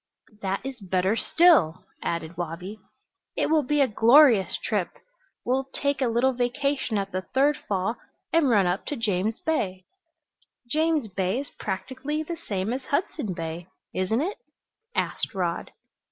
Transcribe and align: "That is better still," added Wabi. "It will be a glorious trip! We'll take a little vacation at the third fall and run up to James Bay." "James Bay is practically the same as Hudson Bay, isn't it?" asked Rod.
"That 0.41 0.65
is 0.65 0.79
better 0.81 1.15
still," 1.15 1.85
added 2.01 2.35
Wabi. 2.35 2.79
"It 3.37 3.51
will 3.51 3.61
be 3.61 3.81
a 3.81 3.87
glorious 3.87 4.57
trip! 4.57 4.89
We'll 5.45 5.65
take 5.75 6.01
a 6.01 6.07
little 6.07 6.33
vacation 6.33 6.97
at 6.97 7.11
the 7.11 7.21
third 7.21 7.55
fall 7.67 7.97
and 8.33 8.49
run 8.49 8.65
up 8.65 8.87
to 8.87 8.95
James 8.95 9.39
Bay." 9.41 9.85
"James 10.67 11.07
Bay 11.07 11.39
is 11.41 11.51
practically 11.51 12.23
the 12.23 12.35
same 12.47 12.73
as 12.73 12.85
Hudson 12.85 13.33
Bay, 13.35 13.67
isn't 13.93 14.21
it?" 14.21 14.39
asked 14.95 15.35
Rod. 15.35 15.69